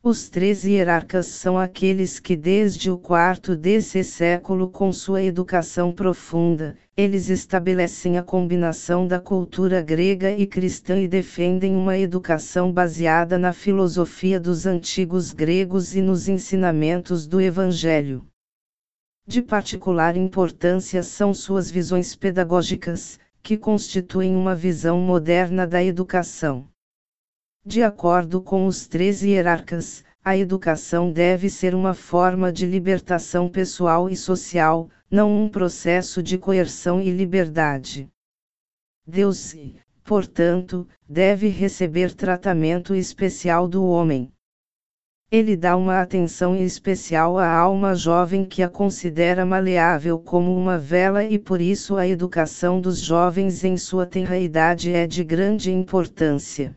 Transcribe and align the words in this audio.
Os 0.00 0.28
três 0.28 0.62
hierarcas 0.62 1.26
são 1.26 1.58
aqueles 1.58 2.20
que 2.20 2.36
desde 2.36 2.88
o 2.88 2.96
quarto 2.96 3.56
desse 3.56 4.04
século 4.04 4.70
com 4.70 4.92
sua 4.92 5.24
educação 5.24 5.92
profunda, 5.92 6.76
eles 6.96 7.28
estabelecem 7.28 8.16
a 8.16 8.22
combinação 8.22 9.08
da 9.08 9.18
cultura 9.18 9.82
grega 9.82 10.30
e 10.30 10.46
cristã 10.46 11.00
e 11.00 11.08
defendem 11.08 11.74
uma 11.74 11.98
educação 11.98 12.72
baseada 12.72 13.36
na 13.36 13.52
filosofia 13.52 14.38
dos 14.38 14.66
antigos 14.66 15.32
gregos 15.32 15.96
e 15.96 16.00
nos 16.00 16.28
ensinamentos 16.28 17.26
do 17.26 17.40
Evangelho. 17.40 18.24
De 19.26 19.42
particular 19.42 20.16
importância 20.16 21.02
são 21.02 21.34
suas 21.34 21.72
visões 21.72 22.14
pedagógicas, 22.14 23.18
que 23.42 23.56
constituem 23.56 24.36
uma 24.36 24.54
visão 24.54 25.00
moderna 25.00 25.66
da 25.66 25.82
educação. 25.82 26.68
De 27.64 27.82
acordo 27.82 28.40
com 28.40 28.66
os 28.66 28.86
três 28.86 29.22
hierarcas, 29.22 30.04
a 30.24 30.36
educação 30.36 31.12
deve 31.12 31.50
ser 31.50 31.74
uma 31.74 31.94
forma 31.94 32.52
de 32.52 32.66
libertação 32.66 33.48
pessoal 33.48 34.08
e 34.08 34.16
social, 34.16 34.88
não 35.10 35.44
um 35.44 35.48
processo 35.48 36.22
de 36.22 36.38
coerção 36.38 37.00
e 37.00 37.10
liberdade. 37.10 38.08
Deus, 39.06 39.54
portanto, 40.04 40.86
deve 41.08 41.48
receber 41.48 42.14
tratamento 42.14 42.94
especial 42.94 43.66
do 43.66 43.84
homem. 43.84 44.30
Ele 45.30 45.56
dá 45.56 45.76
uma 45.76 46.00
atenção 46.00 46.56
especial 46.56 47.38
à 47.38 47.50
alma 47.50 47.94
jovem 47.94 48.46
que 48.46 48.62
a 48.62 48.68
considera 48.68 49.44
maleável 49.44 50.18
como 50.18 50.56
uma 50.56 50.78
vela 50.78 51.22
e 51.22 51.38
por 51.38 51.60
isso 51.60 51.96
a 51.96 52.06
educação 52.06 52.80
dos 52.80 52.98
jovens 52.98 53.62
em 53.62 53.76
sua 53.76 54.06
tenra 54.06 54.38
idade 54.38 54.90
é 54.90 55.06
de 55.06 55.22
grande 55.22 55.70
importância. 55.70 56.74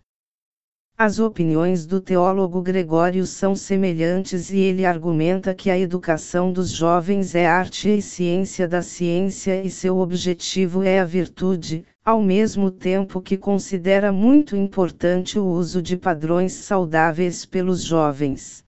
As 1.03 1.17
opiniões 1.17 1.87
do 1.87 1.99
teólogo 1.99 2.61
Gregório 2.61 3.25
são 3.25 3.55
semelhantes 3.55 4.51
e 4.51 4.59
ele 4.59 4.85
argumenta 4.85 5.51
que 5.51 5.71
a 5.71 5.75
educação 5.75 6.53
dos 6.53 6.69
jovens 6.69 7.33
é 7.33 7.47
arte 7.47 7.89
e 7.89 8.03
ciência 8.03 8.67
da 8.67 8.83
ciência 8.83 9.63
e 9.63 9.71
seu 9.71 9.97
objetivo 9.97 10.83
é 10.83 10.99
a 10.99 11.03
virtude, 11.03 11.83
ao 12.05 12.21
mesmo 12.21 12.69
tempo 12.69 13.19
que 13.19 13.35
considera 13.35 14.11
muito 14.11 14.55
importante 14.55 15.39
o 15.39 15.45
uso 15.47 15.81
de 15.81 15.97
padrões 15.97 16.53
saudáveis 16.53 17.47
pelos 17.47 17.81
jovens. 17.83 18.63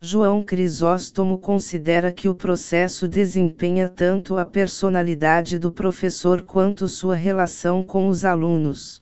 João 0.00 0.44
Crisóstomo 0.44 1.38
considera 1.38 2.12
que 2.12 2.28
o 2.28 2.36
processo 2.36 3.08
desempenha 3.08 3.88
tanto 3.88 4.38
a 4.38 4.44
personalidade 4.44 5.58
do 5.58 5.72
professor 5.72 6.42
quanto 6.42 6.86
sua 6.86 7.16
relação 7.16 7.82
com 7.82 8.06
os 8.06 8.24
alunos. 8.24 9.01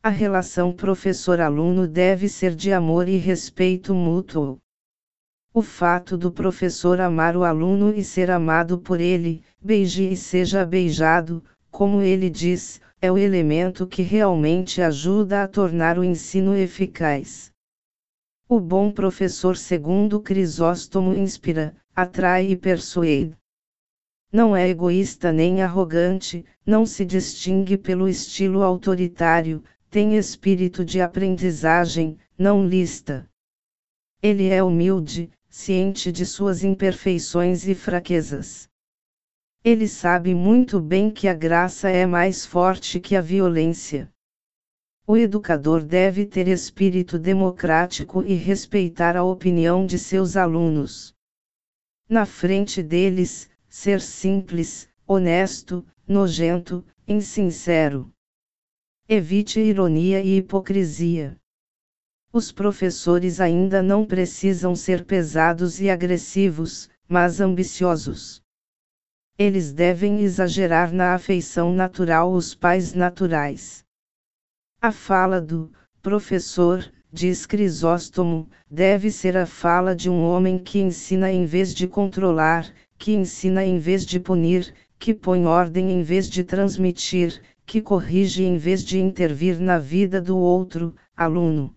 A 0.00 0.10
relação 0.10 0.72
professor-aluno 0.72 1.88
deve 1.88 2.28
ser 2.28 2.54
de 2.54 2.72
amor 2.72 3.08
e 3.08 3.16
respeito 3.16 3.92
mútuo. 3.92 4.58
O 5.52 5.60
fato 5.60 6.16
do 6.16 6.30
professor 6.30 7.00
amar 7.00 7.36
o 7.36 7.42
aluno 7.42 7.92
e 7.92 8.04
ser 8.04 8.30
amado 8.30 8.78
por 8.78 9.00
ele, 9.00 9.42
beije 9.60 10.04
e 10.04 10.16
seja 10.16 10.64
beijado, 10.64 11.42
como 11.68 12.00
ele 12.00 12.30
diz, 12.30 12.80
é 13.02 13.10
o 13.10 13.18
elemento 13.18 13.88
que 13.88 14.02
realmente 14.02 14.80
ajuda 14.80 15.42
a 15.42 15.48
tornar 15.48 15.98
o 15.98 16.04
ensino 16.04 16.56
eficaz. 16.56 17.50
O 18.48 18.60
bom 18.60 18.92
professor, 18.92 19.56
segundo 19.56 20.20
Crisóstomo, 20.20 21.12
inspira, 21.12 21.74
atrai 21.94 22.52
e 22.52 22.56
persuade. 22.56 23.36
Não 24.32 24.54
é 24.54 24.68
egoísta 24.68 25.32
nem 25.32 25.60
arrogante, 25.60 26.44
não 26.64 26.86
se 26.86 27.04
distingue 27.04 27.76
pelo 27.76 28.08
estilo 28.08 28.62
autoritário, 28.62 29.62
tem 29.90 30.16
espírito 30.16 30.84
de 30.84 31.00
aprendizagem, 31.00 32.18
não 32.38 32.66
lista. 32.66 33.28
Ele 34.22 34.48
é 34.48 34.62
humilde, 34.62 35.30
ciente 35.48 36.12
de 36.12 36.26
suas 36.26 36.62
imperfeições 36.62 37.66
e 37.66 37.74
fraquezas. 37.74 38.68
Ele 39.64 39.88
sabe 39.88 40.34
muito 40.34 40.80
bem 40.80 41.10
que 41.10 41.26
a 41.26 41.34
graça 41.34 41.88
é 41.88 42.04
mais 42.04 42.44
forte 42.44 43.00
que 43.00 43.16
a 43.16 43.20
violência. 43.20 44.12
O 45.06 45.16
educador 45.16 45.82
deve 45.82 46.26
ter 46.26 46.48
espírito 46.48 47.18
democrático 47.18 48.22
e 48.22 48.34
respeitar 48.34 49.16
a 49.16 49.24
opinião 49.24 49.86
de 49.86 49.98
seus 49.98 50.36
alunos. 50.36 51.14
Na 52.08 52.26
frente 52.26 52.82
deles, 52.82 53.48
ser 53.68 54.02
simples, 54.02 54.88
honesto, 55.06 55.84
nojento, 56.06 56.84
insincero. 57.06 58.12
Evite 59.10 59.58
ironia 59.58 60.20
e 60.20 60.36
hipocrisia. 60.36 61.34
Os 62.30 62.52
professores 62.52 63.40
ainda 63.40 63.82
não 63.82 64.04
precisam 64.04 64.76
ser 64.76 65.02
pesados 65.02 65.80
e 65.80 65.88
agressivos, 65.88 66.90
mas 67.08 67.40
ambiciosos. 67.40 68.42
Eles 69.38 69.72
devem 69.72 70.20
exagerar 70.20 70.92
na 70.92 71.14
afeição 71.14 71.72
natural 71.72 72.30
os 72.30 72.54
pais 72.54 72.92
naturais. 72.92 73.82
A 74.78 74.92
fala 74.92 75.40
do 75.40 75.72
professor, 76.02 76.84
diz 77.10 77.46
Crisóstomo, 77.46 78.46
deve 78.70 79.10
ser 79.10 79.38
a 79.38 79.46
fala 79.46 79.96
de 79.96 80.10
um 80.10 80.22
homem 80.22 80.58
que 80.58 80.80
ensina 80.80 81.32
em 81.32 81.46
vez 81.46 81.74
de 81.74 81.88
controlar, 81.88 82.70
que 82.98 83.12
ensina 83.12 83.64
em 83.64 83.78
vez 83.78 84.04
de 84.04 84.20
punir, 84.20 84.74
que 84.98 85.14
põe 85.14 85.46
ordem 85.46 85.92
em 85.92 86.02
vez 86.02 86.28
de 86.28 86.44
transmitir, 86.44 87.40
que 87.68 87.82
corrige 87.82 88.44
em 88.44 88.56
vez 88.56 88.82
de 88.82 88.98
intervir 88.98 89.60
na 89.60 89.78
vida 89.78 90.22
do 90.22 90.38
outro, 90.38 90.94
aluno. 91.14 91.74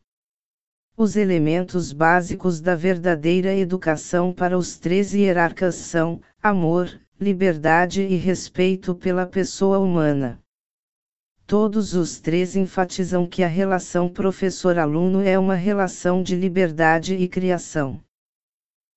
Os 0.95 1.17
elementos 1.17 1.91
básicos 1.91 2.61
da 2.61 2.77
verdadeira 2.77 3.53
educação 3.53 4.31
para 4.31 4.57
os 4.57 4.79
três 4.79 5.13
hierarcas 5.13 5.75
são 5.75 6.21
amor, 6.41 6.97
liberdade 7.19 8.03
e 8.03 8.15
respeito 8.15 8.95
pela 8.95 9.25
pessoa 9.25 9.79
humana. 9.79 10.39
Todos 11.45 11.93
os 11.93 12.21
três 12.21 12.55
enfatizam 12.55 13.27
que 13.27 13.43
a 13.43 13.47
relação 13.47 14.07
professor-aluno 14.07 15.19
é 15.21 15.37
uma 15.37 15.55
relação 15.55 16.23
de 16.23 16.37
liberdade 16.37 17.15
e 17.15 17.27
criação. 17.27 17.99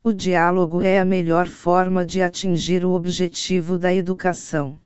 O 0.04 0.12
diálogo 0.12 0.80
é 0.80 1.00
a 1.00 1.04
melhor 1.04 1.48
forma 1.48 2.06
de 2.06 2.22
atingir 2.22 2.84
o 2.84 2.92
objetivo 2.92 3.80
da 3.80 3.92
educação. 3.92 4.78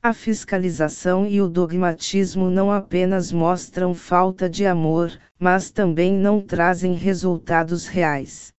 A 0.00 0.12
fiscalização 0.12 1.26
e 1.26 1.42
o 1.42 1.48
dogmatismo 1.48 2.48
não 2.48 2.70
apenas 2.70 3.32
mostram 3.32 3.92
falta 3.92 4.48
de 4.48 4.64
amor, 4.64 5.10
mas 5.36 5.72
também 5.72 6.16
não 6.16 6.40
trazem 6.40 6.94
resultados 6.94 7.86
reais. 7.86 8.52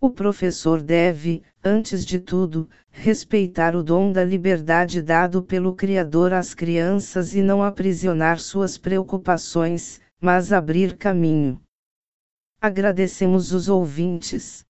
O 0.00 0.10
professor 0.10 0.82
deve, 0.82 1.44
antes 1.62 2.04
de 2.04 2.18
tudo, 2.18 2.68
respeitar 2.90 3.76
o 3.76 3.82
dom 3.82 4.10
da 4.10 4.24
liberdade 4.24 5.00
dado 5.00 5.40
pelo 5.40 5.74
Criador 5.74 6.32
às 6.32 6.52
crianças 6.52 7.32
e 7.32 7.42
não 7.42 7.62
aprisionar 7.62 8.40
suas 8.40 8.76
preocupações, 8.76 10.00
mas 10.20 10.52
abrir 10.52 10.96
caminho. 10.96 11.60
Agradecemos 12.60 13.52
os 13.52 13.68
ouvintes. 13.68 14.66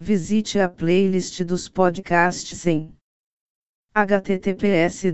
Visite 0.00 0.58
a 0.58 0.68
playlist 0.68 1.42
dos 1.42 1.68
podcasts 1.68 2.66
em 2.66 2.97
https 3.94 5.12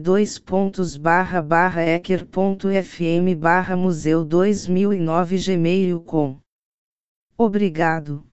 ecker.fm 1.81 3.35
museu 3.77 4.25
2009 4.25 5.39
gmail.com 5.39 6.39
Obrigado. 7.37 8.25